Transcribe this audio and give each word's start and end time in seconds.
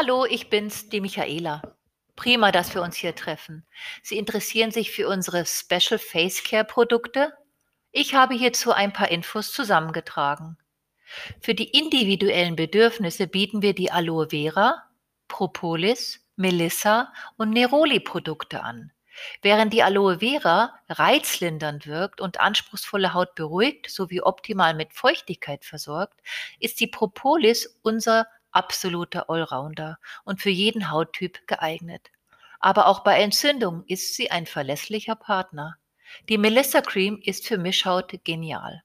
Hallo, 0.00 0.24
ich 0.24 0.48
bin's, 0.48 0.88
die 0.88 1.00
Michaela. 1.00 1.60
Prima, 2.14 2.52
dass 2.52 2.72
wir 2.72 2.82
uns 2.82 2.94
hier 2.94 3.16
treffen. 3.16 3.66
Sie 4.00 4.16
interessieren 4.16 4.70
sich 4.70 4.92
für 4.92 5.08
unsere 5.08 5.44
Special 5.44 5.98
Face 5.98 6.44
Care 6.44 6.64
Produkte? 6.64 7.32
Ich 7.90 8.14
habe 8.14 8.34
hierzu 8.34 8.70
ein 8.70 8.92
paar 8.92 9.10
Infos 9.10 9.52
zusammengetragen. 9.52 10.56
Für 11.40 11.52
die 11.52 11.76
individuellen 11.76 12.54
Bedürfnisse 12.54 13.26
bieten 13.26 13.60
wir 13.60 13.74
die 13.74 13.90
Aloe 13.90 14.28
Vera, 14.30 14.84
Propolis, 15.26 16.24
Melissa 16.36 17.12
und 17.36 17.50
Neroli 17.50 17.98
Produkte 17.98 18.62
an. 18.62 18.92
Während 19.42 19.72
die 19.72 19.82
Aloe 19.82 20.20
Vera 20.20 20.78
reizlindernd 20.88 21.88
wirkt 21.88 22.20
und 22.20 22.38
anspruchsvolle 22.38 23.14
Haut 23.14 23.34
beruhigt 23.34 23.90
sowie 23.90 24.20
optimal 24.20 24.74
mit 24.74 24.92
Feuchtigkeit 24.92 25.64
versorgt, 25.64 26.20
ist 26.60 26.78
die 26.78 26.86
Propolis 26.86 27.80
unser 27.82 28.28
absoluter 28.50 29.28
Allrounder 29.30 29.98
und 30.24 30.40
für 30.40 30.50
jeden 30.50 30.90
Hauttyp 30.90 31.46
geeignet. 31.46 32.10
Aber 32.60 32.86
auch 32.86 33.00
bei 33.00 33.20
Entzündung 33.20 33.84
ist 33.86 34.14
sie 34.14 34.30
ein 34.30 34.46
verlässlicher 34.46 35.14
Partner. 35.14 35.76
Die 36.28 36.38
Melissa 36.38 36.80
Cream 36.80 37.20
ist 37.22 37.46
für 37.46 37.58
Mischhaut 37.58 38.12
genial. 38.24 38.82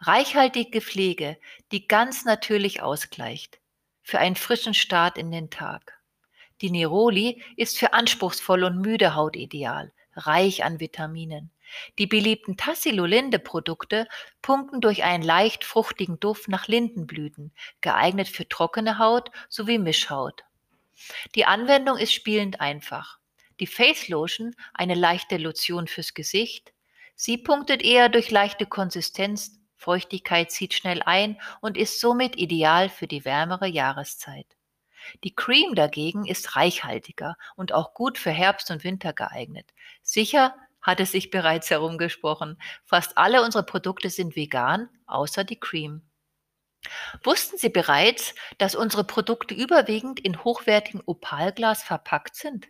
Reichhaltige 0.00 0.80
Pflege, 0.80 1.38
die 1.72 1.86
ganz 1.88 2.24
natürlich 2.24 2.82
ausgleicht. 2.82 3.60
Für 4.02 4.18
einen 4.18 4.36
frischen 4.36 4.74
Start 4.74 5.18
in 5.18 5.30
den 5.30 5.50
Tag. 5.50 6.00
Die 6.62 6.70
Neroli 6.70 7.42
ist 7.56 7.78
für 7.78 7.92
anspruchsvolle 7.92 8.66
und 8.66 8.80
müde 8.80 9.14
Haut 9.14 9.36
ideal, 9.36 9.92
reich 10.14 10.64
an 10.64 10.80
Vitaminen. 10.80 11.50
Die 11.98 12.06
beliebten 12.06 12.56
Tassilo-Linde-Produkte 12.56 14.06
punkten 14.42 14.80
durch 14.80 15.04
einen 15.04 15.22
leicht 15.22 15.64
fruchtigen 15.64 16.20
Duft 16.20 16.48
nach 16.48 16.68
Lindenblüten, 16.68 17.52
geeignet 17.80 18.28
für 18.28 18.48
trockene 18.48 18.98
Haut 18.98 19.30
sowie 19.48 19.78
Mischhaut. 19.78 20.44
Die 21.34 21.44
Anwendung 21.44 21.98
ist 21.98 22.12
spielend 22.12 22.60
einfach. 22.60 23.18
Die 23.60 23.66
Face 23.66 24.08
Lotion, 24.08 24.54
eine 24.74 24.94
leichte 24.94 25.36
Lotion 25.36 25.86
fürs 25.86 26.14
Gesicht. 26.14 26.72
Sie 27.14 27.38
punktet 27.38 27.82
eher 27.82 28.08
durch 28.08 28.30
leichte 28.30 28.66
Konsistenz, 28.66 29.58
Feuchtigkeit 29.76 30.50
zieht 30.50 30.74
schnell 30.74 31.02
ein 31.02 31.40
und 31.60 31.76
ist 31.76 32.00
somit 32.00 32.36
ideal 32.36 32.88
für 32.88 33.06
die 33.06 33.24
wärmere 33.24 33.66
Jahreszeit. 33.66 34.46
Die 35.22 35.34
Cream 35.34 35.74
dagegen 35.74 36.26
ist 36.26 36.56
reichhaltiger 36.56 37.36
und 37.54 37.72
auch 37.72 37.94
gut 37.94 38.18
für 38.18 38.30
Herbst 38.30 38.70
und 38.70 38.84
Winter 38.84 39.12
geeignet. 39.12 39.72
Sicher 40.02 40.54
hat 40.86 41.00
es 41.00 41.10
sich 41.10 41.30
bereits 41.30 41.68
herumgesprochen. 41.68 42.56
Fast 42.84 43.18
alle 43.18 43.42
unsere 43.42 43.66
Produkte 43.66 44.08
sind 44.08 44.36
vegan, 44.36 44.88
außer 45.06 45.42
die 45.42 45.58
Cream. 45.58 46.02
Wussten 47.24 47.58
Sie 47.58 47.68
bereits, 47.68 48.34
dass 48.58 48.76
unsere 48.76 49.02
Produkte 49.02 49.54
überwiegend 49.54 50.20
in 50.20 50.44
hochwertigem 50.44 51.02
Opalglas 51.04 51.82
verpackt 51.82 52.36
sind? 52.36 52.68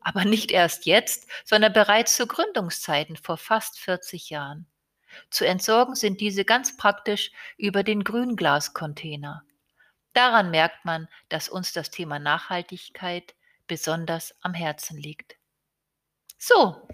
Aber 0.00 0.24
nicht 0.24 0.50
erst 0.50 0.86
jetzt, 0.86 1.28
sondern 1.44 1.74
bereits 1.74 2.16
zu 2.16 2.26
Gründungszeiten 2.26 3.16
vor 3.16 3.36
fast 3.36 3.78
40 3.78 4.30
Jahren. 4.30 4.66
Zu 5.28 5.46
entsorgen 5.46 5.94
sind 5.94 6.22
diese 6.22 6.46
ganz 6.46 6.78
praktisch 6.78 7.30
über 7.58 7.82
den 7.82 8.02
Grünglascontainer. 8.04 9.42
Daran 10.14 10.50
merkt 10.50 10.84
man, 10.86 11.08
dass 11.28 11.50
uns 11.50 11.74
das 11.74 11.90
Thema 11.90 12.18
Nachhaltigkeit 12.18 13.34
besonders 13.66 14.34
am 14.40 14.54
Herzen 14.54 14.96
liegt. 14.96 15.39
So, 16.42 16.88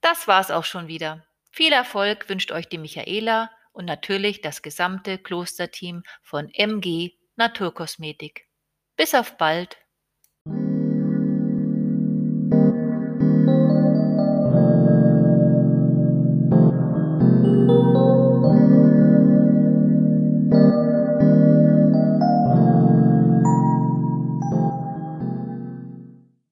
das 0.00 0.28
war's 0.28 0.52
auch 0.52 0.62
schon 0.64 0.86
wieder. 0.86 1.26
Viel 1.50 1.72
Erfolg 1.72 2.28
wünscht 2.28 2.52
euch 2.52 2.68
die 2.68 2.78
Michaela 2.78 3.50
und 3.72 3.84
natürlich 3.84 4.42
das 4.42 4.62
gesamte 4.62 5.18
Klosterteam 5.18 6.04
von 6.22 6.48
MG 6.54 7.10
Naturkosmetik. 7.34 8.46
Bis 8.96 9.14
auf 9.14 9.36
bald! 9.36 9.76